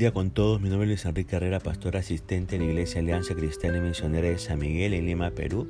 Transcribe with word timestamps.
día 0.00 0.12
con 0.12 0.30
todos, 0.30 0.62
mi 0.62 0.70
nombre 0.70 0.90
es 0.90 1.04
Enrique 1.04 1.36
Herrera, 1.36 1.60
pastor 1.60 1.98
asistente 1.98 2.56
en 2.56 2.62
la 2.62 2.68
Iglesia 2.72 3.02
Alianza 3.02 3.34
Cristiana 3.34 3.76
y 3.76 3.80
Misionera 3.82 4.28
de 4.28 4.38
San 4.38 4.58
Miguel 4.58 4.94
en 4.94 5.04
Lima, 5.04 5.30
Perú. 5.32 5.68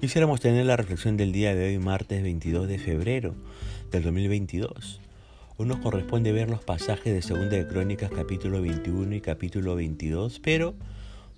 Quisiéramos 0.00 0.40
tener 0.40 0.66
la 0.66 0.76
reflexión 0.76 1.16
del 1.16 1.30
día 1.30 1.54
de 1.54 1.68
hoy, 1.68 1.78
martes 1.78 2.24
22 2.24 2.66
de 2.66 2.80
febrero 2.80 3.36
del 3.92 4.02
2022. 4.02 5.00
Hoy 5.58 5.66
nos 5.66 5.78
corresponde 5.78 6.32
ver 6.32 6.50
los 6.50 6.64
pasajes 6.64 7.14
de 7.14 7.22
Segunda 7.22 7.56
de 7.56 7.68
Crónicas 7.68 8.10
capítulo 8.10 8.60
21 8.60 9.14
y 9.14 9.20
capítulo 9.20 9.76
22, 9.76 10.40
pero 10.40 10.74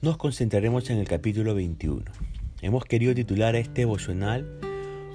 nos 0.00 0.16
concentraremos 0.16 0.88
en 0.88 1.00
el 1.00 1.06
capítulo 1.06 1.54
21. 1.54 2.04
Hemos 2.62 2.86
querido 2.86 3.14
titular 3.14 3.54
a 3.54 3.58
este 3.58 3.82
devocional 3.82 4.48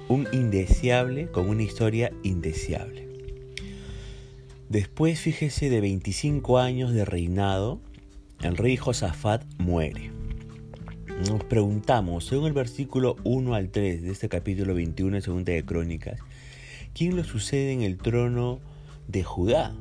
Un 0.06 0.28
indeseable 0.30 1.26
con 1.26 1.48
una 1.48 1.64
historia 1.64 2.12
indeseable. 2.22 3.09
Después, 4.70 5.18
fíjese, 5.18 5.68
de 5.68 5.80
25 5.80 6.60
años 6.60 6.92
de 6.92 7.04
reinado, 7.04 7.80
el 8.40 8.56
rey 8.56 8.76
Josafat 8.76 9.42
muere. 9.58 10.12
Nos 11.28 11.42
preguntamos, 11.42 12.26
según 12.26 12.46
el 12.46 12.52
versículo 12.52 13.16
1 13.24 13.54
al 13.56 13.70
3 13.70 14.00
de 14.00 14.12
este 14.12 14.28
capítulo 14.28 14.72
21 14.74 15.16
de 15.16 15.22
Segunda 15.22 15.52
de 15.52 15.64
Crónicas, 15.64 16.20
¿quién 16.94 17.16
lo 17.16 17.24
sucede 17.24 17.72
en 17.72 17.82
el 17.82 17.98
trono 17.98 18.60
de 19.08 19.24
Judá? 19.24 19.74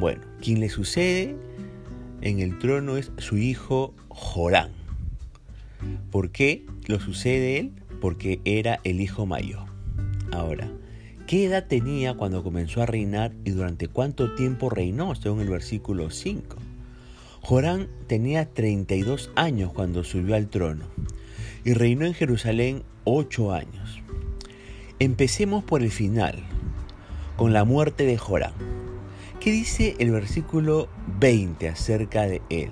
Bueno, 0.00 0.22
quien 0.40 0.58
le 0.58 0.70
sucede 0.70 1.36
en 2.20 2.40
el 2.40 2.58
trono 2.58 2.96
es 2.96 3.12
su 3.18 3.38
hijo 3.38 3.94
Jorán. 4.08 4.72
¿Por 6.10 6.32
qué 6.32 6.66
lo 6.88 6.98
sucede 6.98 7.60
él? 7.60 7.72
Porque 8.00 8.40
era 8.44 8.80
el 8.82 9.00
hijo 9.00 9.24
mayor. 9.24 9.66
Ahora, 10.32 10.68
¿Qué 11.28 11.44
edad 11.44 11.66
tenía 11.66 12.14
cuando 12.14 12.42
comenzó 12.42 12.80
a 12.80 12.86
reinar 12.86 13.32
y 13.44 13.50
durante 13.50 13.86
cuánto 13.86 14.34
tiempo 14.34 14.70
reinó, 14.70 15.14
según 15.14 15.40
el 15.40 15.50
versículo 15.50 16.08
5? 16.08 16.56
Jorán 17.42 17.88
tenía 18.06 18.46
32 18.46 19.30
años 19.34 19.70
cuando 19.74 20.04
subió 20.04 20.36
al 20.36 20.48
trono 20.48 20.86
y 21.66 21.74
reinó 21.74 22.06
en 22.06 22.14
Jerusalén 22.14 22.82
8 23.04 23.52
años. 23.52 24.00
Empecemos 25.00 25.62
por 25.64 25.82
el 25.82 25.90
final, 25.90 26.42
con 27.36 27.52
la 27.52 27.64
muerte 27.64 28.06
de 28.06 28.16
Jorán. 28.16 28.54
¿Qué 29.38 29.50
dice 29.50 29.96
el 29.98 30.10
versículo 30.12 30.88
20 31.20 31.68
acerca 31.68 32.22
de 32.22 32.40
él? 32.48 32.70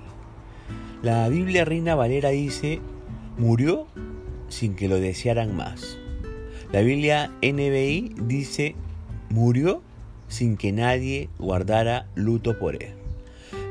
La 1.03 1.29
Biblia 1.29 1.63
Reina 1.63 1.93
Valera 1.93 2.29
dice, 2.29 2.81
murió 3.37 3.85
sin 4.47 4.75
que 4.75 4.87
lo 4.87 4.99
desearan 4.99 5.55
más. 5.55 5.99
La 6.71 6.81
Biblia 6.81 7.31
NBI 7.41 8.15
dice, 8.23 8.75
murió 9.29 9.81
sin 10.27 10.57
que 10.57 10.73
nadie 10.73 11.29
guardara 11.39 12.07
luto 12.15 12.59
por 12.59 12.75
él. 12.83 12.93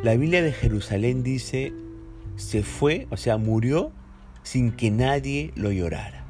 La 0.03 0.15
Biblia 0.17 0.43
de 0.43 0.53
Jerusalén 0.53 1.23
dice, 1.23 1.75
se 2.37 2.63
fue, 2.63 3.07
o 3.11 3.19
sea, 3.19 3.37
murió 3.37 3.93
sin 4.43 4.73
que 4.73 4.91
nadie 4.91 5.53
lo 5.57 5.73
llorara. 5.73 6.25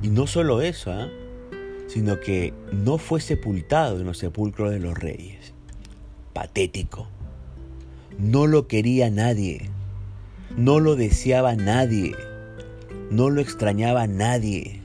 Y 0.00 0.08
no 0.08 0.26
solo 0.26 0.62
eso, 0.62 0.92
¿ah? 0.92 1.08
sino 1.88 2.20
que 2.20 2.54
no 2.72 2.96
fue 2.96 3.20
sepultado 3.20 3.98
en 4.00 4.06
los 4.06 4.16
sepulcros 4.16 4.70
de 4.70 4.80
los 4.80 4.96
reyes. 4.96 5.52
Patético. 6.32 7.08
No 8.18 8.46
lo 8.46 8.66
quería 8.66 9.10
nadie. 9.10 9.68
No 10.56 10.80
lo 10.80 10.96
deseaba 10.96 11.54
nadie. 11.54 12.14
No 13.10 13.28
lo 13.28 13.40
extrañaba 13.40 14.06
nadie. 14.06 14.79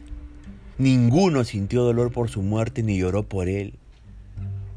Ninguno 0.78 1.46
sintió 1.46 1.84
dolor 1.84 2.12
por 2.12 2.30
su 2.30 2.42
muerte 2.42 2.84
ni 2.84 2.98
lloró 2.98 3.24
por 3.24 3.48
él. 3.48 3.76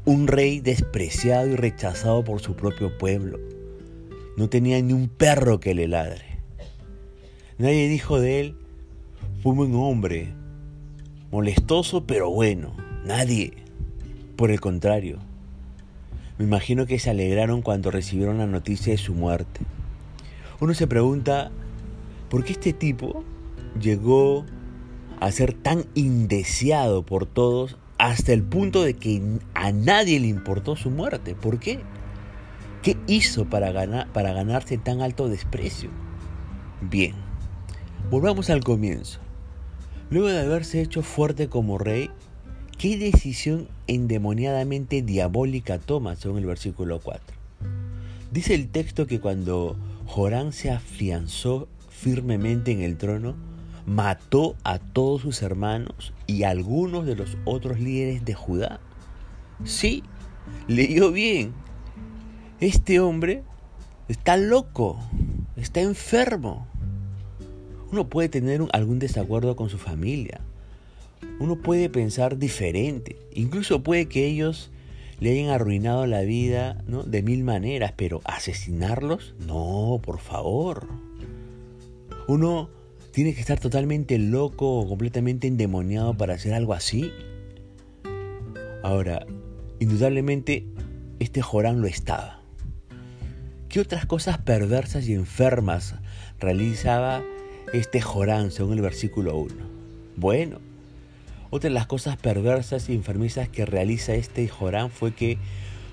Un 0.05 0.27
rey 0.27 0.61
despreciado 0.61 1.47
y 1.49 1.55
rechazado 1.57 2.23
por 2.23 2.39
su 2.39 2.55
propio 2.55 2.97
pueblo. 2.97 3.37
No 4.37 4.47
tenía 4.47 4.81
ni 4.81 4.93
un 4.93 5.09
perro 5.09 5.59
que 5.59 5.75
le 5.75 5.89
ladre. 5.89 6.23
Nadie 7.57 7.89
dijo 7.89 8.21
de 8.21 8.39
él, 8.39 8.55
fue 9.43 9.51
un 9.51 9.57
buen 9.57 9.75
hombre, 9.75 10.33
molestoso 11.31 12.05
pero 12.05 12.29
bueno. 12.29 12.73
Nadie. 13.05 13.53
Por 14.37 14.51
el 14.51 14.61
contrario, 14.61 15.19
me 16.37 16.45
imagino 16.45 16.85
que 16.85 16.99
se 16.99 17.09
alegraron 17.09 17.61
cuando 17.61 17.91
recibieron 17.91 18.37
la 18.37 18.47
noticia 18.47 18.93
de 18.93 18.97
su 18.97 19.13
muerte. 19.13 19.59
Uno 20.61 20.73
se 20.73 20.87
pregunta, 20.87 21.51
¿por 22.29 22.45
qué 22.45 22.53
este 22.53 22.71
tipo 22.71 23.25
llegó 23.81 24.45
a 25.19 25.31
ser 25.31 25.53
tan 25.53 25.85
indeseado 25.95 27.03
por 27.03 27.25
todos 27.25 27.77
hasta 27.97 28.31
el 28.31 28.43
punto 28.43 28.83
de 28.83 28.93
que 28.95 29.21
a 29.53 29.71
nadie 29.71 30.19
le 30.19 30.27
importó 30.27 30.75
su 30.75 30.89
muerte. 30.89 31.35
¿Por 31.35 31.59
qué? 31.59 31.79
¿Qué 32.81 32.95
hizo 33.07 33.45
para, 33.45 33.71
ganar, 33.71 34.11
para 34.13 34.31
ganarse 34.31 34.77
tan 34.77 35.01
alto 35.01 35.27
desprecio? 35.27 35.89
Bien, 36.81 37.13
volvamos 38.09 38.49
al 38.49 38.63
comienzo. 38.63 39.19
Luego 40.09 40.29
de 40.29 40.39
haberse 40.39 40.81
hecho 40.81 41.03
fuerte 41.03 41.49
como 41.49 41.77
rey, 41.77 42.09
¿qué 42.77 42.97
decisión 42.97 43.67
endemoniadamente 43.87 45.01
diabólica 45.01 45.77
toma 45.77 46.15
según 46.15 46.39
el 46.39 46.45
versículo 46.45 47.01
4? 47.01 47.35
Dice 48.31 48.55
el 48.55 48.69
texto 48.69 49.07
que 49.07 49.19
cuando 49.19 49.75
Jorán 50.05 50.53
se 50.53 50.71
afianzó 50.71 51.67
firmemente 51.89 52.71
en 52.71 52.81
el 52.81 52.97
trono, 52.97 53.35
mató 53.89 54.55
a 54.63 54.77
todos 54.77 55.23
sus 55.23 55.41
hermanos 55.41 56.13
y 56.27 56.43
algunos 56.43 57.07
de 57.07 57.15
los 57.15 57.37
otros 57.43 57.79
líderes 57.79 58.23
de 58.23 58.35
Judá. 58.35 58.79
Sí, 59.63 60.03
leyó 60.67 61.11
bien. 61.11 61.53
Este 62.59 62.99
hombre 62.99 63.41
está 64.07 64.37
loco, 64.37 64.99
está 65.55 65.81
enfermo. 65.81 66.67
Uno 67.91 68.07
puede 68.07 68.29
tener 68.29 68.63
algún 68.73 68.99
desacuerdo 68.99 69.55
con 69.55 69.69
su 69.69 69.79
familia. 69.79 70.39
Uno 71.39 71.55
puede 71.55 71.89
pensar 71.89 72.37
diferente. 72.37 73.17
Incluso 73.33 73.81
puede 73.81 74.05
que 74.05 74.27
ellos 74.27 74.69
le 75.19 75.31
hayan 75.31 75.49
arruinado 75.49 76.05
la 76.05 76.21
vida 76.21 76.77
de 76.85 77.23
mil 77.23 77.43
maneras, 77.43 77.93
pero 77.97 78.21
asesinarlos, 78.23 79.33
no, 79.47 79.99
por 80.03 80.19
favor. 80.19 80.87
Uno 82.27 82.69
tiene 83.19 83.33
que 83.33 83.41
estar 83.41 83.59
totalmente 83.59 84.17
loco 84.17 84.79
o 84.79 84.87
completamente 84.87 85.45
endemoniado 85.45 86.13
para 86.13 86.35
hacer 86.35 86.53
algo 86.53 86.73
así. 86.73 87.11
Ahora, 88.81 89.25
indudablemente, 89.81 90.65
este 91.19 91.41
Jorán 91.41 91.81
lo 91.81 91.87
estaba. 91.87 92.39
¿Qué 93.67 93.81
otras 93.81 94.05
cosas 94.05 94.37
perversas 94.37 95.05
y 95.09 95.15
enfermas 95.15 95.95
realizaba 96.39 97.21
este 97.73 97.99
Jorán 97.99 98.51
según 98.51 98.75
el 98.75 98.81
versículo 98.81 99.35
1? 99.35 99.53
Bueno, 100.15 100.59
otra 101.49 101.69
de 101.69 101.73
las 101.73 101.87
cosas 101.87 102.15
perversas 102.15 102.87
y 102.87 102.93
enfermizas 102.93 103.49
que 103.49 103.65
realiza 103.65 104.13
este 104.13 104.47
Jorán 104.47 104.91
fue 104.91 105.13
que 105.13 105.37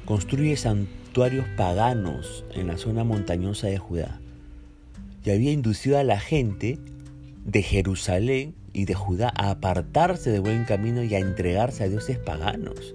construye 0.04 0.56
santuarios 0.56 1.46
paganos 1.56 2.44
en 2.54 2.68
la 2.68 2.78
zona 2.78 3.02
montañosa 3.02 3.66
de 3.66 3.78
Judá 3.78 4.20
y 5.24 5.30
había 5.30 5.50
inducido 5.50 5.98
a 5.98 6.04
la 6.04 6.20
gente 6.20 6.78
de 7.46 7.62
Jerusalén 7.62 8.54
y 8.72 8.84
de 8.84 8.94
Judá 8.94 9.32
a 9.34 9.50
apartarse 9.50 10.30
de 10.30 10.40
buen 10.40 10.64
camino 10.64 11.02
y 11.02 11.14
a 11.14 11.20
entregarse 11.20 11.84
a 11.84 11.88
dioses 11.88 12.18
paganos. 12.18 12.94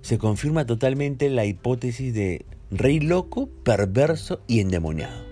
Se 0.00 0.18
confirma 0.18 0.66
totalmente 0.66 1.28
la 1.28 1.44
hipótesis 1.44 2.14
de 2.14 2.46
rey 2.70 3.00
loco, 3.00 3.48
perverso 3.62 4.40
y 4.48 4.60
endemoniado. 4.60 5.24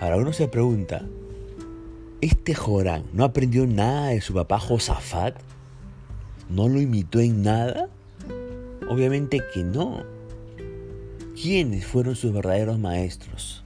Ahora 0.00 0.16
uno 0.16 0.32
se 0.32 0.48
pregunta, 0.48 1.04
¿este 2.20 2.54
Jorán 2.54 3.04
no 3.12 3.24
aprendió 3.24 3.66
nada 3.66 4.08
de 4.08 4.20
su 4.20 4.32
papá 4.32 4.58
Josafat? 4.60 5.36
¿No 6.48 6.68
lo 6.68 6.80
imitó 6.80 7.20
en 7.20 7.42
nada? 7.42 7.88
Obviamente 8.88 9.40
que 9.52 9.64
no. 9.64 10.04
¿Quiénes 11.40 11.84
fueron 11.86 12.16
sus 12.16 12.32
verdaderos 12.32 12.78
maestros? 12.78 13.64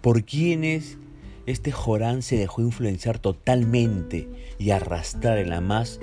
¿Por 0.00 0.24
quiénes 0.24 0.98
este 1.46 1.72
Jorán 1.72 2.22
se 2.22 2.36
dejó 2.36 2.62
influenciar 2.62 3.18
totalmente 3.18 4.28
y 4.58 4.70
arrastrar 4.70 5.38
en 5.38 5.50
la 5.50 5.60
más 5.60 6.00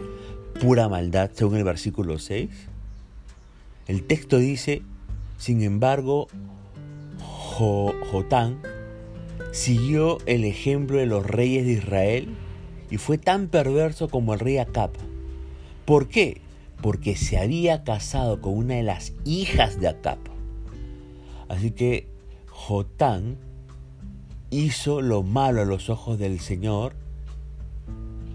pura 0.60 0.90
maldad, 0.90 1.32
según 1.34 1.58
el 1.58 1.64
versículo 1.64 2.20
6. 2.20 2.50
El 3.88 4.04
texto 4.04 4.38
dice, 4.38 4.82
sin 5.38 5.62
embargo, 5.64 6.28
Jotán 7.20 8.62
siguió 9.52 10.18
el 10.26 10.46
ejemplo 10.46 10.98
de 10.98 11.06
los 11.06 11.26
reyes 11.26 11.66
de 11.66 11.74
Israel 11.74 12.30
y 12.90 12.98
fue 12.98 13.18
tan 13.18 13.48
perverso 13.48 14.10
como 14.10 14.34
el 14.34 14.40
rey 14.40 14.58
Acab. 14.58 14.92
¿Por 15.86 16.08
qué? 16.08 16.42
Porque 16.82 17.16
se 17.16 17.38
había 17.38 17.84
casado 17.84 18.42
con 18.42 18.54
una 18.58 18.76
de 18.76 18.84
las 18.84 19.14
hijas 19.26 19.80
de 19.80 19.88
Acab. 19.88 20.20
Así 21.48 21.72
que 21.72 22.08
Jotán 22.48 23.38
hizo 24.52 25.02
lo 25.02 25.24
malo 25.24 25.62
a 25.62 25.66
los 25.66 25.90
ojos 25.90 26.18
del 26.18 26.40
Señor. 26.40 26.94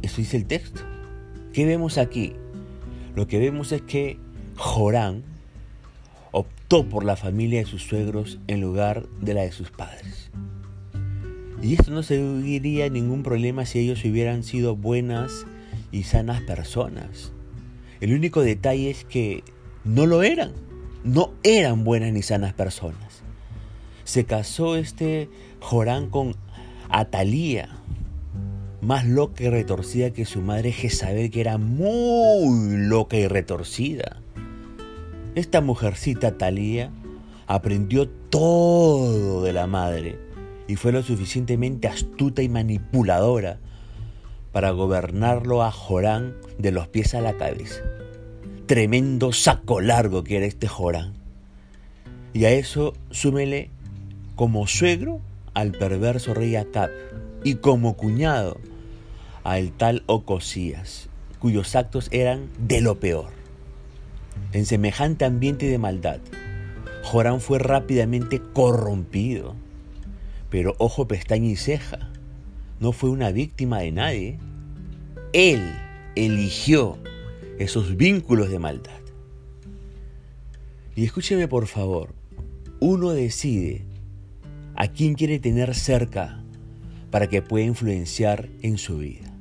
Eso 0.02 0.18
dice 0.18 0.36
el 0.36 0.46
texto. 0.46 0.82
¿Qué 1.52 1.64
vemos 1.66 1.98
aquí? 1.98 2.34
Lo 3.14 3.26
que 3.26 3.38
vemos 3.38 3.72
es 3.72 3.82
que 3.82 4.18
Jorán 4.56 5.22
optó 6.32 6.88
por 6.88 7.04
la 7.04 7.16
familia 7.16 7.60
de 7.60 7.66
sus 7.66 7.82
suegros 7.82 8.38
en 8.48 8.60
lugar 8.60 9.06
de 9.20 9.34
la 9.34 9.42
de 9.42 9.52
sus 9.52 9.70
padres. 9.70 10.30
Y 11.62 11.74
esto 11.74 11.90
no 11.90 12.02
seguiría 12.02 12.90
ningún 12.90 13.22
problema 13.22 13.64
si 13.64 13.78
ellos 13.78 14.04
hubieran 14.04 14.42
sido 14.42 14.76
buenas 14.76 15.46
y 15.92 16.02
sanas 16.02 16.42
personas. 16.42 17.32
El 18.00 18.12
único 18.12 18.42
detalle 18.42 18.90
es 18.90 19.04
que 19.04 19.44
no 19.84 20.06
lo 20.06 20.22
eran. 20.22 20.52
No 21.04 21.32
eran 21.42 21.84
buenas 21.84 22.12
ni 22.12 22.22
sanas 22.22 22.52
personas. 22.52 23.13
Se 24.04 24.24
casó 24.24 24.76
este 24.76 25.28
Jorán 25.60 26.10
con 26.10 26.36
Atalía, 26.88 27.68
más 28.80 29.06
loca 29.06 29.44
y 29.44 29.48
retorcida 29.48 30.10
que 30.10 30.26
su 30.26 30.40
madre 30.42 30.72
Jezabel, 30.72 31.30
que 31.30 31.40
era 31.40 31.58
muy 31.58 32.76
loca 32.76 33.16
y 33.16 33.26
retorcida. 33.26 34.20
Esta 35.34 35.60
mujercita 35.60 36.38
Talía 36.38 36.90
aprendió 37.46 38.08
todo 38.08 39.42
de 39.42 39.52
la 39.52 39.66
madre 39.66 40.18
y 40.68 40.76
fue 40.76 40.92
lo 40.92 41.02
suficientemente 41.02 41.88
astuta 41.88 42.42
y 42.42 42.48
manipuladora 42.48 43.58
para 44.52 44.70
gobernarlo 44.70 45.62
a 45.62 45.72
Jorán 45.72 46.34
de 46.58 46.70
los 46.70 46.86
pies 46.88 47.14
a 47.14 47.20
la 47.20 47.34
cabeza. 47.34 47.82
Tremendo 48.66 49.32
saco 49.32 49.80
largo 49.80 50.22
que 50.22 50.36
era 50.36 50.46
este 50.46 50.68
Jorán. 50.68 51.14
Y 52.32 52.44
a 52.44 52.50
eso 52.50 52.94
súmele 53.10 53.70
como 54.34 54.66
suegro 54.66 55.20
al 55.54 55.72
perverso 55.72 56.34
rey 56.34 56.56
Acab 56.56 56.90
y 57.44 57.56
como 57.56 57.96
cuñado 57.96 58.58
al 59.44 59.72
tal 59.72 60.02
Ocosías, 60.06 61.08
cuyos 61.38 61.76
actos 61.76 62.08
eran 62.10 62.48
de 62.58 62.80
lo 62.80 62.98
peor. 62.98 63.30
En 64.52 64.66
semejante 64.66 65.24
ambiente 65.24 65.66
de 65.66 65.78
maldad, 65.78 66.20
Jorán 67.02 67.40
fue 67.40 67.58
rápidamente 67.58 68.40
corrompido. 68.40 69.54
Pero 70.50 70.74
ojo, 70.78 71.06
pestaña 71.06 71.48
y 71.48 71.56
ceja, 71.56 72.10
no 72.80 72.92
fue 72.92 73.10
una 73.10 73.30
víctima 73.30 73.80
de 73.80 73.92
nadie. 73.92 74.38
Él 75.32 75.72
eligió 76.16 76.98
esos 77.58 77.96
vínculos 77.96 78.50
de 78.50 78.58
maldad. 78.58 79.00
Y 80.96 81.04
escúcheme 81.04 81.48
por 81.48 81.66
favor, 81.66 82.14
uno 82.80 83.10
decide 83.10 83.84
a 84.76 84.88
quién 84.88 85.14
quiere 85.14 85.38
tener 85.38 85.74
cerca 85.74 86.40
para 87.10 87.28
que 87.28 87.42
pueda 87.42 87.64
influenciar 87.64 88.48
en 88.62 88.78
su 88.78 88.98
vida. 88.98 89.32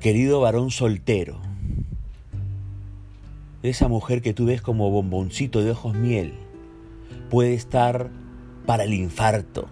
Querido 0.00 0.40
varón 0.40 0.70
soltero, 0.70 1.40
esa 3.62 3.88
mujer 3.88 4.22
que 4.22 4.34
tú 4.34 4.46
ves 4.46 4.62
como 4.62 4.90
bomboncito 4.90 5.62
de 5.62 5.70
ojos 5.70 5.94
miel, 5.94 6.32
puede 7.30 7.54
estar 7.54 8.10
para 8.66 8.84
el 8.84 8.94
infarto, 8.94 9.68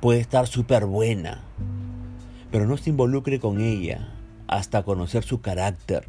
puede 0.00 0.20
estar 0.20 0.46
súper 0.46 0.86
buena, 0.86 1.42
pero 2.50 2.66
no 2.66 2.76
se 2.76 2.90
involucre 2.90 3.40
con 3.40 3.60
ella 3.60 4.14
hasta 4.46 4.82
conocer 4.82 5.24
su 5.24 5.40
carácter, 5.40 6.06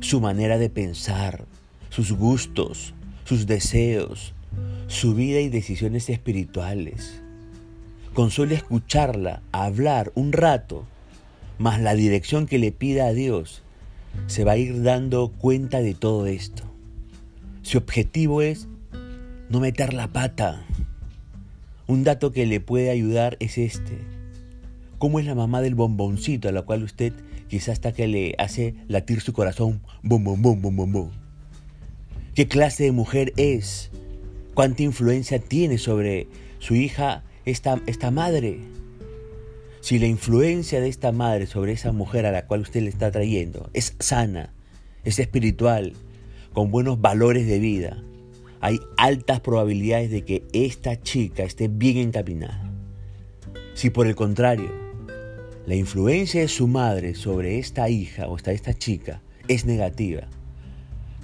su 0.00 0.20
manera 0.20 0.58
de 0.58 0.70
pensar, 0.70 1.46
sus 1.88 2.12
gustos, 2.12 2.94
sus 3.24 3.46
deseos, 3.46 4.34
su 4.92 5.14
vida 5.14 5.40
y 5.40 5.48
decisiones 5.48 6.10
espirituales. 6.10 7.22
Con 8.12 8.30
solo 8.30 8.54
escucharla, 8.54 9.42
hablar 9.50 10.12
un 10.14 10.32
rato, 10.32 10.84
más 11.58 11.80
la 11.80 11.94
dirección 11.94 12.46
que 12.46 12.58
le 12.58 12.72
pida 12.72 13.06
a 13.06 13.12
Dios, 13.14 13.62
se 14.26 14.44
va 14.44 14.52
a 14.52 14.56
ir 14.58 14.82
dando 14.82 15.32
cuenta 15.32 15.80
de 15.80 15.94
todo 15.94 16.26
esto. 16.26 16.64
Su 17.62 17.78
objetivo 17.78 18.42
es 18.42 18.68
no 19.48 19.60
meter 19.60 19.94
la 19.94 20.08
pata. 20.08 20.62
Un 21.86 22.04
dato 22.04 22.30
que 22.30 22.44
le 22.44 22.60
puede 22.60 22.90
ayudar 22.90 23.38
es 23.40 23.56
este. 23.56 23.98
¿Cómo 24.98 25.18
es 25.18 25.24
la 25.24 25.34
mamá 25.34 25.62
del 25.62 25.74
bomboncito 25.74 26.50
a 26.50 26.52
la 26.52 26.62
cual 26.62 26.82
usted 26.82 27.14
quizás 27.48 27.70
hasta 27.70 27.92
que 27.92 28.08
le 28.08 28.34
hace 28.36 28.74
latir 28.88 29.22
su 29.22 29.32
corazón? 29.32 29.80
Bom, 30.02 30.22
bom, 30.22 30.40
bom, 30.42 30.60
bom, 30.60 30.92
bom. 30.92 31.10
¿Qué 32.34 32.46
clase 32.46 32.84
de 32.84 32.92
mujer 32.92 33.32
es? 33.38 33.90
¿Cuánta 34.54 34.82
influencia 34.82 35.38
tiene 35.38 35.78
sobre 35.78 36.28
su 36.58 36.74
hija 36.74 37.24
esta, 37.46 37.80
esta 37.86 38.10
madre? 38.10 38.60
Si 39.80 39.98
la 39.98 40.06
influencia 40.06 40.80
de 40.80 40.88
esta 40.88 41.10
madre 41.10 41.46
sobre 41.46 41.72
esa 41.72 41.92
mujer 41.92 42.26
a 42.26 42.32
la 42.32 42.46
cual 42.46 42.60
usted 42.60 42.82
le 42.82 42.90
está 42.90 43.10
trayendo 43.10 43.70
es 43.72 43.96
sana, 43.98 44.52
es 45.04 45.18
espiritual, 45.18 45.94
con 46.52 46.70
buenos 46.70 47.00
valores 47.00 47.46
de 47.46 47.58
vida, 47.58 48.02
hay 48.60 48.78
altas 48.98 49.40
probabilidades 49.40 50.10
de 50.10 50.22
que 50.24 50.44
esta 50.52 51.00
chica 51.00 51.44
esté 51.44 51.68
bien 51.68 51.96
encaminada. 51.96 52.70
Si 53.72 53.88
por 53.88 54.06
el 54.06 54.14
contrario, 54.14 54.70
la 55.66 55.76
influencia 55.76 56.42
de 56.42 56.48
su 56.48 56.68
madre 56.68 57.14
sobre 57.14 57.58
esta 57.58 57.88
hija 57.88 58.28
o 58.28 58.36
esta, 58.36 58.52
esta 58.52 58.74
chica 58.74 59.22
es 59.48 59.64
negativa, 59.64 60.28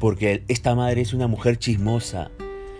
porque 0.00 0.44
esta 0.48 0.74
madre 0.74 1.02
es 1.02 1.12
una 1.12 1.26
mujer 1.26 1.58
chismosa, 1.58 2.30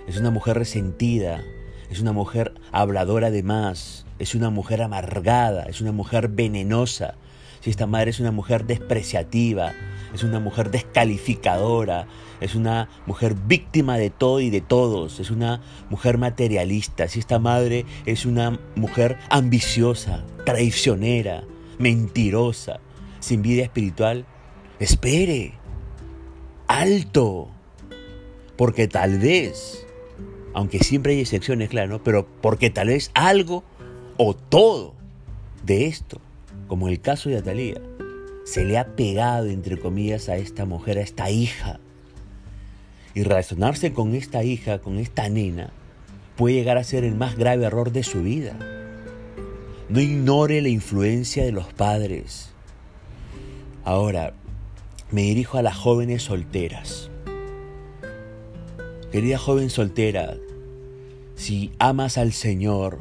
es 0.09 0.17
una 0.17 0.31
mujer 0.31 0.57
resentida, 0.57 1.45
es 1.91 2.01
una 2.01 2.13
mujer 2.13 2.55
habladora 2.73 3.31
de 3.31 3.43
más, 3.43 4.07
es 4.19 4.35
una 4.35 4.49
mujer 4.49 4.81
amargada, 4.81 5.65
es 5.65 5.83
una 5.83 5.93
mujer 5.93 6.29
venenosa, 6.29 7.15
si 7.61 7.71
esta 7.71 7.87
madre 7.87 8.11
es 8.11 8.19
una 8.19 8.33
mujer 8.33 8.65
despreciativa, 8.65 9.73
es 10.15 10.23
una 10.23 10.41
mujer 10.41 10.71
descalificadora, 10.71 12.07
es 12.41 12.55
una 12.55 12.89
mujer 13.05 13.35
víctima 13.35 13.99
de 13.99 14.09
todo 14.09 14.41
y 14.41 14.49
de 14.49 14.63
todos, 14.63 15.21
es 15.21 15.31
una 15.31 15.61
mujer 15.91 16.17
materialista, 16.17 17.07
si 17.09 17.19
esta 17.19 17.39
madre 17.39 17.85
es 18.07 18.25
una 18.25 18.59
mujer 18.77 19.19
ambiciosa, 19.29 20.25
traicionera, 20.47 21.45
mentirosa, 21.79 22.81
sin 23.21 23.43
vida 23.43 23.63
espiritual, 23.63 24.25
espere, 24.79 25.53
alto, 26.67 27.51
porque 28.57 28.89
tal 28.89 29.19
vez 29.19 29.85
aunque 30.59 30.81
siempre 30.81 31.13
hay 31.13 31.21
excepciones, 31.21 31.69
claro, 31.69 32.03
pero 32.03 32.27
porque 32.27 32.69
tal 32.69 32.89
vez 32.89 33.13
algo 33.15 33.63
o 34.17 34.35
todo 34.35 34.97
de 35.65 35.87
esto, 35.87 36.21
como 36.67 36.89
el 36.89 37.01
caso 37.01 37.29
de 37.29 37.37
Atalía, 37.37 37.81
se 38.45 38.65
le 38.65 38.77
ha 38.77 38.97
pegado, 38.97 39.47
entre 39.47 39.79
comillas, 39.79 40.29
a 40.29 40.37
esta 40.37 40.65
mujer, 40.65 40.99
a 40.99 41.03
esta 41.03 41.31
hija. 41.31 41.79
Y 43.15 43.23
relacionarse 43.23 43.93
con 43.93 44.17
esta 44.17 44.43
hija, 44.43 44.81
con 44.81 44.99
esta 44.99 45.29
nena, 45.29 45.71
puede 46.35 46.57
llegar 46.57 46.77
a 46.77 46.83
ser 46.83 47.05
el 47.05 47.15
más 47.15 47.37
grave 47.37 47.65
error 47.65 47.93
de 47.93 48.03
su 48.03 48.25
vida. 48.25 48.59
No 49.89 50.01
ignore 50.01 50.61
la 50.61 50.71
influencia 50.71 51.45
de 51.45 51.53
los 51.53 51.73
padres. 51.73 52.51
Ahora, 53.85 54.35
me 55.13 55.23
dirijo 55.23 55.57
a 55.57 55.63
las 55.63 55.77
jóvenes 55.77 56.25
solteras. 56.25 57.13
Querida 59.13 59.39
joven 59.39 59.71
soltera, 59.71 60.35
si 61.39 61.71
amas 61.79 62.19
al 62.19 62.33
Señor, 62.33 62.99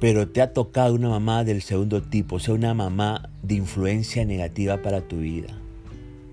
pero 0.00 0.28
te 0.28 0.40
ha 0.40 0.52
tocado 0.52 0.94
una 0.94 1.08
mamá 1.08 1.42
del 1.42 1.62
segundo 1.62 2.00
tipo, 2.00 2.36
o 2.36 2.38
sea, 2.38 2.54
una 2.54 2.74
mamá 2.74 3.28
de 3.42 3.56
influencia 3.56 4.24
negativa 4.24 4.82
para 4.82 5.00
tu 5.00 5.18
vida, 5.18 5.48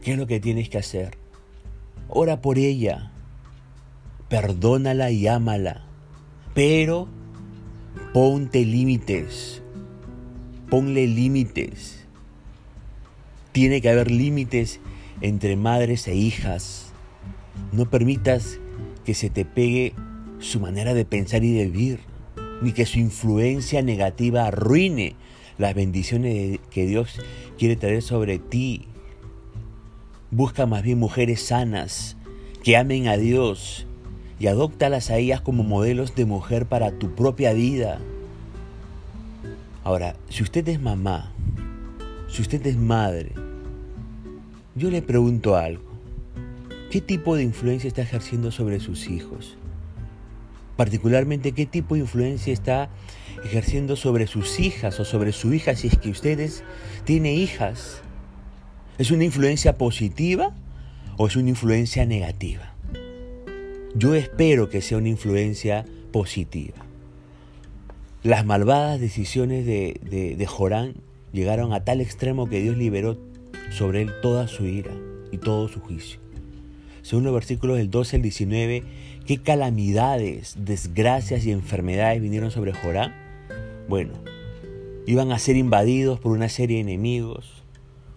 ¿qué 0.04 0.12
es 0.12 0.18
lo 0.18 0.27
que 0.27 0.39
tienes 0.39 0.70
que 0.70 0.77
hacer? 0.77 1.18
Ora 2.08 2.39
por 2.39 2.60
ella, 2.60 3.12
perdónala 4.30 5.10
y 5.10 5.25
ámala, 5.25 5.82
pero 6.54 7.08
ponte 8.13 8.63
límites, 8.63 9.63
ponle 10.70 11.08
límites. 11.08 12.06
Tiene 13.51 13.82
que 13.82 13.89
haber 13.89 14.12
límites 14.12 14.80
entre 15.22 15.56
madres 15.56 16.08
e 16.08 16.15
hijas 16.15 16.92
no 17.72 17.89
permitas 17.89 18.60
que 19.04 19.13
se 19.13 19.30
te 19.30 19.46
pegue 19.46 19.94
su 20.39 20.60
manera 20.60 20.94
de 20.94 21.06
pensar 21.06 21.44
y 21.44 21.54
de 21.54 21.65
vivir, 21.65 22.00
ni 22.62 22.72
que 22.72 22.86
su 22.86 23.00
influencia 23.00 23.82
negativa 23.82 24.48
arruine 24.48 25.15
las 25.58 25.74
bendiciones 25.74 26.60
que 26.70 26.86
Dios 26.86 27.20
quiere 27.58 27.75
traer 27.75 28.01
sobre 28.01 28.39
ti. 28.39 28.86
Busca 30.32 30.65
más 30.65 30.84
bien 30.84 31.00
mujeres 31.00 31.42
sanas, 31.42 32.18
que 32.63 32.77
amen 32.77 33.08
a 33.08 33.18
Dios 33.18 33.86
y 34.39 34.48
adóptalas 34.48 35.12
a 35.12 35.18
ellas 35.18 35.42
como 35.42 35.63
modelos 35.63 36.15
de 36.15 36.25
mujer 36.25 36.65
para 36.65 36.92
tu 36.92 37.15
propia 37.15 37.54
vida. 37.54 38.00
Ahora, 39.84 40.15
si 40.30 40.44
usted 40.44 40.68
es 40.68 40.82
mamá, 40.82 41.32
si 42.27 42.42
usted 42.42 42.65
es 42.65 42.75
madre, 42.75 43.32
yo 44.75 44.89
le 44.89 45.01
pregunto 45.01 45.56
algo. 45.56 45.84
¿Qué 46.92 47.01
tipo 47.01 47.36
de 47.36 47.44
influencia 47.44 47.88
está 47.88 48.01
ejerciendo 48.01 48.51
sobre 48.51 48.80
sus 48.80 49.08
hijos? 49.08 49.58
Particularmente, 50.75 51.53
¿qué 51.53 51.65
tipo 51.65 51.96
de 51.96 52.01
influencia 52.01 52.51
está 52.51 52.89
ejerciendo 53.44 53.96
sobre 53.96 54.27
sus 54.27 54.60
hijas 54.60 55.00
o 55.00 55.05
sobre 55.05 55.32
su 55.32 55.53
hija 55.53 55.75
si 55.75 55.88
es 55.88 55.98
que 55.98 56.10
ustedes 56.10 56.63
tienen 57.03 57.34
hijas? 57.36 58.01
¿Es 58.98 59.12
una 59.12 59.24
influencia 59.24 59.77
positiva 59.77 60.53
o 61.17 61.27
es 61.27 61.36
una 61.36 61.50
influencia 61.50 62.05
negativa? 62.05 62.75
yo 63.96 64.13
espero 64.13 64.70
que 64.70 64.82
sea 64.82 64.98
una 64.98 65.10
influencia 65.10 65.86
positiva. 66.12 66.86
Las 68.24 68.46
malvadas 68.46 69.00
decisiones 69.00 69.65
de, 69.65 70.36
de, 70.38 70.46
Jorán 70.46 70.96
llegaron 71.32 71.74
a 71.74 71.86
tal 71.86 72.01
extremo 72.01 72.50
que 72.50 72.62
Dios 72.62 72.75
liberó 72.75 73.17
sobre 73.72 74.01
él 74.01 74.12
toda 74.22 74.48
su 74.48 74.65
ira 74.65 74.91
y 75.32 75.38
todo 75.38 75.70
su 75.70 75.79
juicio. 75.79 76.20
Según 77.05 77.24
los 77.24 77.35
versículos 77.35 77.77
del 77.77 77.91
12 77.91 78.15
al 78.15 78.24
19, 78.24 78.83
¿qué 79.27 79.38
calamidades, 79.38 80.55
desgracias 80.57 81.45
y 81.45 81.51
enfermedades 81.51 82.19
vinieron 82.19 82.50
sobre 82.50 82.74
Jorán? 82.74 83.13
Bueno, 83.88 84.13
iban 85.05 85.31
a 85.31 85.38
ser 85.38 85.55
invadidos 85.55 86.19
por 86.19 86.31
una 86.31 86.50
serie 86.50 86.77
de 86.77 86.81
enemigos, 86.81 87.62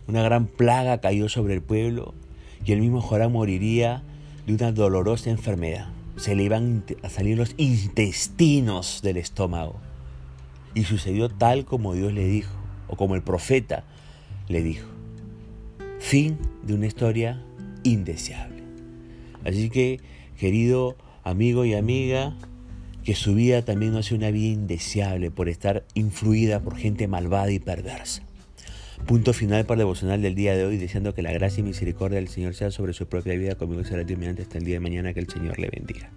una 0.07 0.23
gran 0.23 0.47
plaga 0.47 1.03
cayó 1.03 1.29
sobre 1.29 1.53
el 1.53 1.61
pueblo 1.61 2.15
y 2.65 2.73
el 2.73 2.81
mismo 2.81 3.03
Jorán 3.03 3.31
moriría 3.31 4.05
de 4.47 4.55
una 4.55 4.73
dolorosa 4.73 5.29
enfermedad. 5.29 5.91
Se 6.17 6.35
le 6.35 6.45
iban 6.45 6.83
a 7.03 7.11
salir 7.11 7.37
los 7.37 7.53
intestinos 7.59 9.03
del 9.03 9.19
estómago. 9.19 9.77
Y 10.73 10.85
sucedió 10.85 11.29
tal 11.29 11.67
como 11.67 11.93
Dios 11.93 12.15
le 12.15 12.25
dijo, 12.25 12.57
o 12.87 12.97
como 12.97 13.17
el 13.17 13.23
profeta 13.23 13.85
le 14.49 14.63
dijo. 14.63 14.89
Fin 15.99 16.39
de 16.63 16.73
una 16.73 16.87
historia 16.87 17.43
indeseable. 17.83 18.58
Así 19.45 19.71
que, 19.71 20.01
querido 20.39 20.97
amigo 21.25 21.65
y 21.65 21.75
amiga, 21.75 22.37
que 23.05 23.15
su 23.15 23.35
vida 23.35 23.65
también 23.65 23.93
no 23.93 24.03
sea 24.03 24.19
una 24.19 24.31
vida 24.31 24.53
indeseable 24.53 25.31
por 25.31 25.49
estar 25.49 25.85
influida 25.95 26.61
por 26.61 26.77
gente 26.77 27.09
malvada 27.09 27.51
y 27.51 27.59
perversa. 27.59 28.23
Punto 29.07 29.33
final 29.33 29.65
para 29.65 29.77
el 29.77 29.79
devocional 29.81 30.21
del 30.21 30.35
día 30.35 30.57
de 30.57 30.67
hoy, 30.67 30.77
deseando 30.77 31.15
que 31.15 31.23
la 31.23 31.33
gracia 31.33 31.61
y 31.61 31.65
misericordia 31.65 32.17
del 32.17 32.29
Señor 32.29 32.55
sea 32.55 32.71
sobre 32.71 32.93
su 32.93 33.07
propia 33.07 33.35
vida 33.35 33.55
conmigo 33.55 33.85
será 33.85 34.05
Dios 34.05 34.19
mediante 34.19 34.43
hasta 34.43 34.59
el 34.59 34.65
día 34.65 34.75
de 34.75 34.81
mañana, 34.81 35.15
que 35.15 35.21
el 35.21 35.29
Señor 35.29 35.59
le 35.59 35.71
bendiga. 35.71 36.11